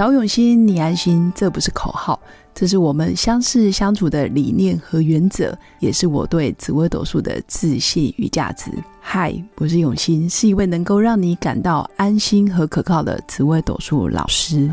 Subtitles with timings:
[0.00, 2.18] 找永新，你安心，这不是口号，
[2.54, 8.70] 这是我们相识相处的理念和原则，也是我对紫微斗数的自信与价值。
[8.98, 14.72] 嗨，我是永新，是一位能够让你感到安心和可靠的紫微斗数老师。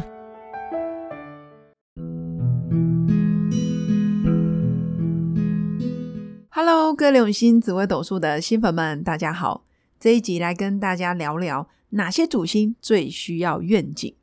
[6.52, 9.66] Hello，各位永新紫微斗数的新粉们，大家好！
[10.00, 14.16] 这一集来跟大家聊聊哪些主星最需要愿景。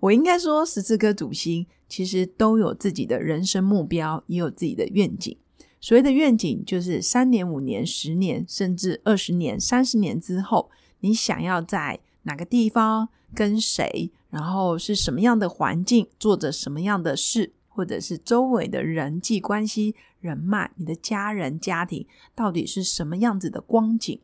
[0.00, 5.36] 我应该说，十四颗主星其实都有自己的人生目标，也有自己的愿景。
[5.80, 17.52] 所谓的愿景，就是三年、五年、十年，甚至二十年、三十年之后，你想要在哪个地方、跟谁，然后是什么样的环境，做着什么样的事。
[17.68, 24.18] 或者是周围的人际关系、人脉，你的家人、家庭到底是什么样子的光景？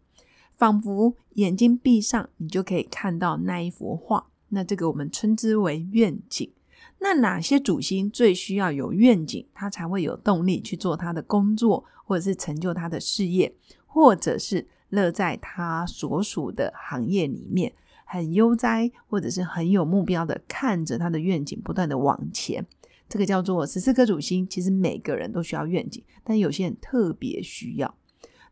[0.57, 4.29] 仿佛眼睛闭上，你就可以看到那一幅画。
[4.55, 6.51] 那这个我们称之为愿景。
[6.99, 13.53] 那哪些主星最需要有愿景，他才会有动力去做他的工作，或者是成就他的事业，
[13.87, 17.73] 或者是乐在他所属的行业里面，
[18.05, 22.65] 很悠哉，或者是很有目标的看着他的愿景不断的往前。
[23.09, 27.95] 这个叫做十四颗主星，其实每个人都需要愿景，但有些人特别需要。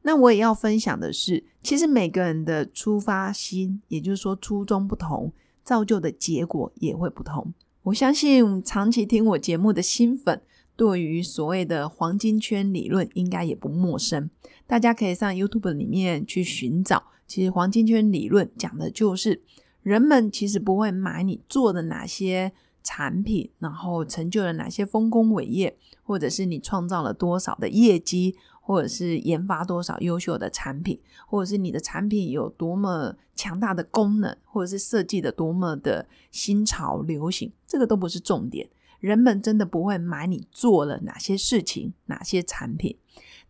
[0.03, 5.33] 那我也要分享的是，其实每个人的出发心，也就是说初衷不同，
[5.63, 7.53] 造就的结果也会不同。
[7.85, 10.43] 我相信长期听我节目的新粉，
[10.77, 14.29] 对于所谓的黄金圈理论应该也不陌生。
[14.67, 19.43] 大家可以上 YouTube 里面去寻找，其实黄金圈理论讲的就是
[19.83, 22.53] 人们其实不会买你做的哪些。
[22.83, 28.35] 产品，然后成就了哪些丰功伟业，或者是你创造了多少的业绩，
[28.71, 38.71] 或者是研发多少优秀的产品，或者是你的产品有多么强大的功能，或者是设计的多么的新潮流行，这个都不是重点。
[39.01, 42.97] 人们真的不会买你做了哪些事情、哪些产品，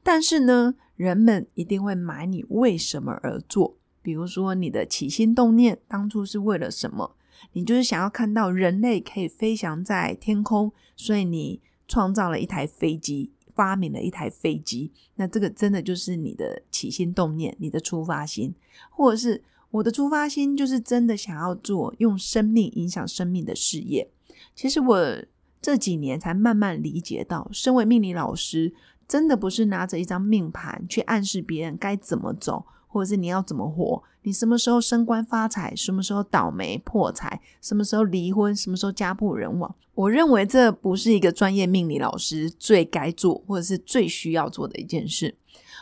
[0.03, 3.76] 但是呢，人们一定会买你为什么而做。
[4.00, 7.14] 比如说，你的起心动念当初是为了什么？
[7.52, 14.91] 你就是想要看到人类可以飞翔在天空，所以你创造了一台飞机，发明了一台飞机。
[15.16, 18.54] 那这个真的就是你的起心动念，你的出发心，
[18.88, 24.10] 或者是我的出发心，就是真的想要做用生命影响生命的事业。
[24.56, 25.22] 其实我
[25.60, 28.72] 这几年才慢慢理解到，身为命理老师，
[29.06, 32.65] 真的不是拿着一张命盘去暗示别人该怎么走。
[32.90, 34.02] 或者是你要怎么活？
[34.22, 35.74] 你什么时候升官发财？
[35.74, 37.40] 什么时候倒霉破财？
[37.62, 38.54] 什么时候离婚？
[38.54, 39.74] 什么时候家破人亡？
[39.94, 45.36] 我认为这不是一个专业命理老师最该做，或者是最需要做的一件事。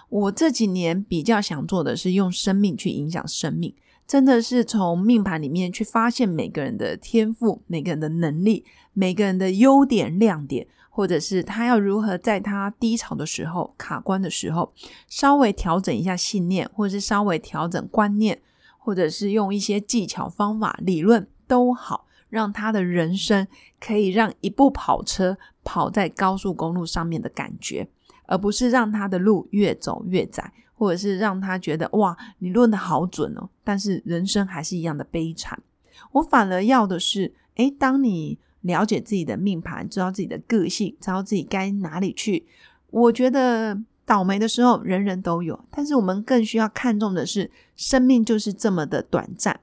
[0.08, 3.74] 我这几年比较想做的是用生命去影响生命，
[4.06, 10.66] 真的是从命盘里面去发现每个人的天赋、每个人的能力、每个人的优点亮点。
[10.98, 14.72] 或者是他要如何在他低潮的时候、卡关的时候，
[15.06, 18.42] 稍微调整一下信念，或者是稍微调整观念，
[18.78, 23.46] 或者是用一些技巧、方法、理论都好，让他的人生
[23.78, 27.88] 可以让一部跑车跑在高速公路上面的感觉，
[28.26, 35.62] 而不是让他的路越走越窄，或者是让他觉得哇，你论的好准哦，但是人生还是一样的悲惨。
[36.10, 38.40] 我反而要的是，诶，当你。
[38.62, 42.46] 了解自己的命盘，知道自己的个性，知道自己该哪里去。
[42.90, 49.60] 我觉得倒霉的时候人人都有，但是我们更需要看重的是，生命就是这么的短暂，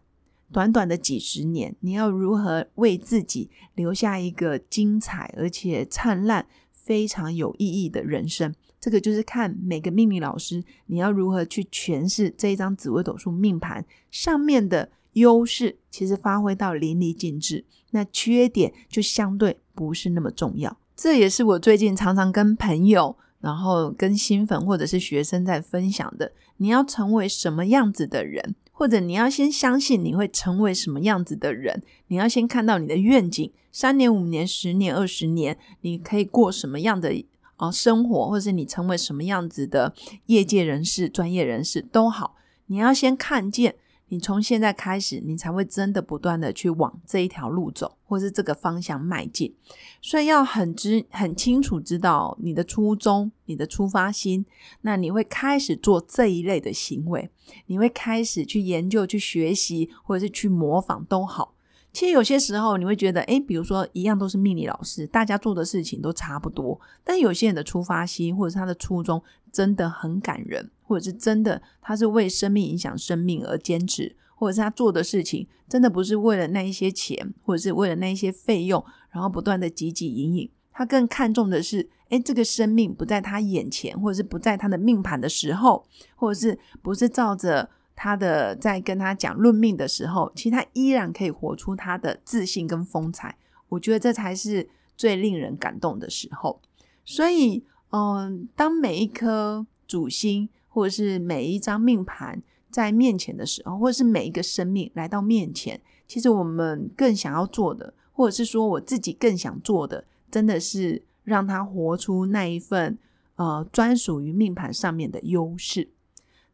[0.51, 8.53] 短短的几十年，你要如何为自己留下一个精彩而且灿烂、非常有意义的人生？
[8.79, 14.89] 这个就是看每个命理老师，你要如何去诠释这一张紫微斗数命盘上面的。
[15.15, 20.77] 优势其实发挥到淋漓尽致，那缺点就相对不是那么重要。
[20.95, 26.31] 这也是我最近常常跟朋友，然后跟新粉或者是学生在分享的。
[26.57, 37.13] 你要成为什么样子的人，或者你要先相信你会成为什么样子的人，你要先看到你的愿景，三年、五年、十年、二十年，你可以过什么样的
[37.55, 39.93] 啊生活，或者是你成为什么样子的
[40.27, 42.35] 业界人士、专业人士都好，
[42.67, 43.75] 你要先看见。
[44.15, 49.53] 你从现在开始，你才会真的不断的去往这一条路走，或是这个方向迈进。
[50.01, 54.45] 所以要很知很清楚知道你的初衷、你的出发心，
[54.83, 57.29] 那你会开始做这一类的行为，
[57.65, 61.53] 你会开始去研究、去学习，或者是去模仿都好。
[61.91, 69.21] 其实有些时候你会觉得，诶，比如说一样都是命理老师，大家做的事情都差不多，但有些人的出发心或者是他的初衷
[69.51, 80.49] 真的很感人，或者是真的他是为生命影响生命而坚持，或者是他做的事情，真的不是为了那一些钱，或者是为了那一些费用，然后不断的汲汲营营。
[80.71, 85.85] 他更看重的是，哎，这个生命不在他眼前，或者是不在他的命盘的时候，
[86.15, 93.37] 或者是不是照着他的在跟他讲论命的时候，其实他依然可以活出他的自信跟风采。
[93.69, 94.67] 我觉得这才是
[94.97, 96.61] 最令人感动的时候。
[97.05, 110.03] 所以，嗯，当每一颗主星，或者是每一张命盘在面前的时候，或者是每一个生命来到面前，其实我们更想要做的，或者是说我自己更想做的。
[110.29, 112.97] 真的是让他活出那一份
[113.37, 115.87] 呃专属于命盘上面的优势。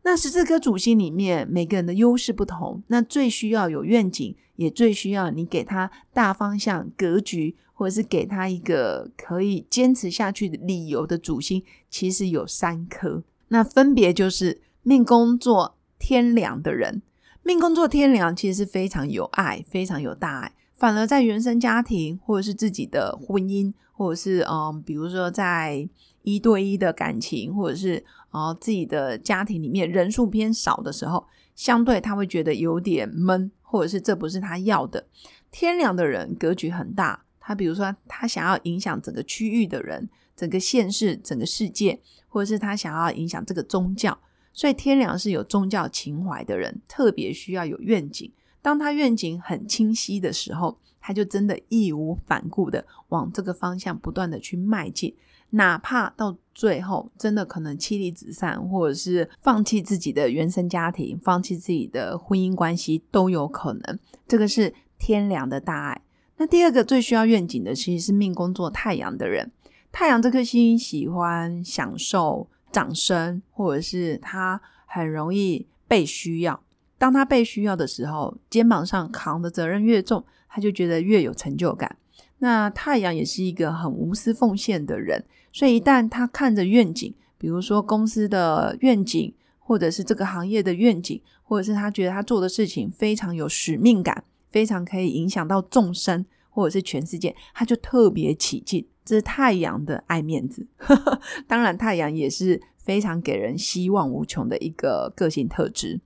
[0.04, 2.84] 那十四颗主星里面，每个人的优势不同。
[2.90, 13.24] 那最需要有愿景，也最需要你给他大方向格局，或者是给他一个可以坚持下去的理由的主星，其实有三颗。
[13.54, 17.02] 那分别就是命宫座天梁的人，
[17.44, 20.54] 命宫座天梁其实是非常有爱，非常有大爱。
[20.74, 25.88] 反而在原生家庭，或者是自己的婚姻，或者是嗯，比如说在
[26.24, 35.06] 一对一的感情，或者是啊自己的家庭里面人数偏少的时候，相对他会觉得有点闷，或者是这不是他要的。
[35.52, 44.18] 天良的人格局很大，他比如说他想要影响整个区域的人，整个县市，整个世界，或者是他想要影响这个宗教，
[44.54, 48.32] 所以天良是有宗教情怀的人，特别需要有愿景。
[48.62, 55.16] 当他愿景很清晰的时候，他就真的义无反顾的往这个方向不断的去迈进，
[55.50, 64.00] 哪怕到最后真的可能妻离子散，或者是放弃自己的原生家庭，放弃自己的婚姻关系都有可能。
[64.28, 66.02] 这个是天良的大爱。
[66.38, 69.52] 那第二个最需要愿景的，其实是命宫做太阳的人。
[69.92, 76.62] 太阳这颗星喜欢享受掌声，或者是他很容易被需要。
[76.98, 81.98] 当他被需要的时候，肩膀上扛的责任越重，他就觉得越有成就感。
[82.40, 98.86] 那太阳也是一个很无私奉献的人，所以一旦他看着愿景，比如说公司的愿景，或者是这个行业的愿景，或者是他觉得他做的事情非常有使命感，非常可以影响到众生，或者是全世界，他就特别起劲。
[99.04, 100.68] 这是太阳的爱面子。
[101.48, 106.00] 当然，太阳也是非常给人希望无穷的一个个性特质。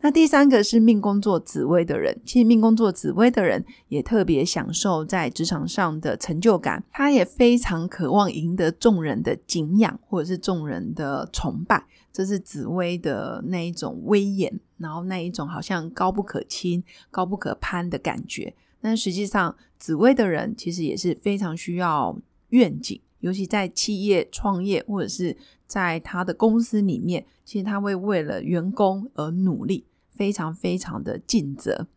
[0.00, 18.54] 那第三个是命宫座紫薇的人，其实命宫座紫薇的人也特别享受在职场上的成就感，他也非常渴望赢得众人的敬仰或者是众人的崇拜，这是紫薇的那一种威严，然后那一种好像高不可亲、高不可攀的感觉。
[18.80, 22.18] 但实际上，紫薇的人其实也是非常需要
[22.50, 23.00] 愿景。
[23.20, 25.36] 尤其在企业创业，或者是
[25.66, 31.88] 在他的公司里面，其实他会为了员工而努力，非常非常的尽责。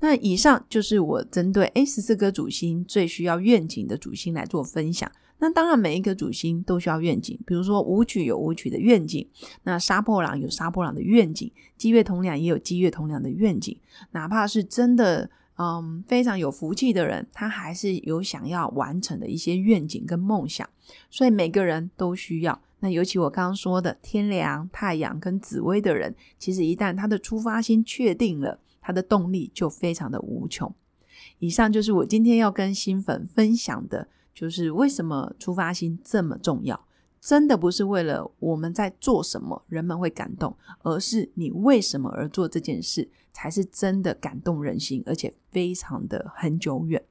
[0.00, 5.08] 那以上就是我针对 A 十四个主星最需要愿景的主星来做分享。
[5.38, 9.28] 那当然，每一个主星都需要愿景，比如说舞曲有舞曲的愿景，
[9.62, 13.78] 那杀破狼有杀破狼的愿景，积月同梁也有积月同梁的愿景，
[14.10, 15.30] 哪怕是真的。
[15.58, 20.68] 嗯，非常有福气的人，他还是有想要完成的一些愿景跟梦想，
[21.10, 22.60] 所以每个人都需要。
[22.78, 30.72] 那尤其我刚刚说的天良、太阳跟紫薇的人，其实一旦他的出发心确定了，他的动力就非常的无穷。
[31.40, 36.80] 以上就是我今天要跟新粉分享的，就是为什么出发心这么重要。
[37.20, 47.02] 真的不是为了我们在做什么人们会感动，而是你为什么而做这件事，才是真的感动人心，而且非常的很久远。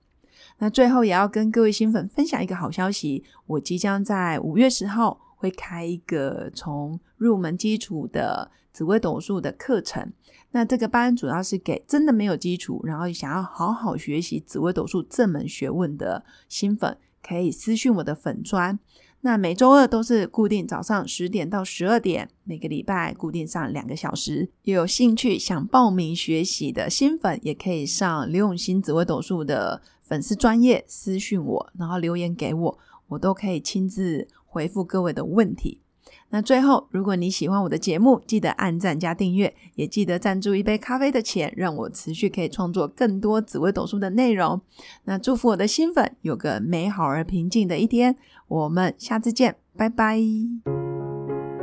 [0.60, 10.14] 那最后也要跟各位新粉分享一个好消息，我即将在五月十号会开一个从入门基础的紫微斗数的课程。
[10.52, 18.79] 那这个班主要是给真的没有基础，然后想要好好学习紫微斗数这门学问的新粉，可以私讯我的粉砖。
[19.22, 24.50] 那每周二都是固定早上十点到十二点，每个礼拜固定上两个小时。
[24.62, 35.81] 有兴趣想报名学习的新粉，也可以上刘永新紫微斗数的粉丝专业私讯我，然后留言给我，我都可以亲自回复各位的问题。
[36.29, 44.60] 那最后，如果你喜欢我的节目，记得按赞加订阅，也记得赞助一杯咖啡的钱，让我持续可以创作更多紫微斗数的内容。
[45.05, 48.17] 那祝福我的新粉有个美好而平静的一天，
[48.50, 50.19] 我们下次见，拜拜。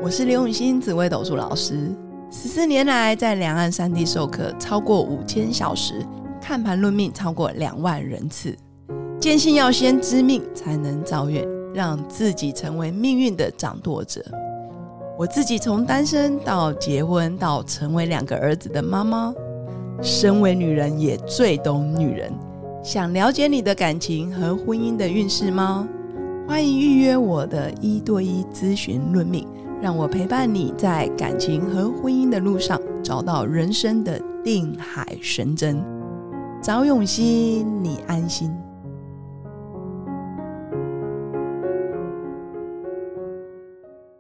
[0.03, 1.95] 我是刘永新紫微斗数老师，
[2.31, 6.03] 十四年来在两岸三地授课超过五千小时，
[6.41, 8.57] 看盘论命超过两万人次，
[9.21, 14.25] 坚信要先知命才能造运，让自己成为命运的掌舵者。
[15.17, 19.33] 我自己从单身到结婚，到成为两个儿子的妈妈，
[20.03, 22.33] 身为女人也最懂女人。
[22.83, 25.89] 想了解你的感情和婚姻的运势吗？
[26.49, 29.47] 欢迎预约我的一对一咨询论命，
[29.81, 35.81] 让我陪伴你在感情和婚姻的路上找到人生的定海神针。
[36.61, 38.53] 找永熙，你安心。